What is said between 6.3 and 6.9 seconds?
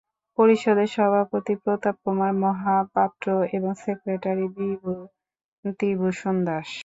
Das.